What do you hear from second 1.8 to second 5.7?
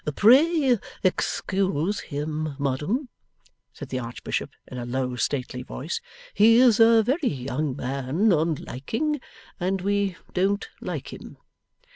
him, madam,' said the Archbishop in a low stately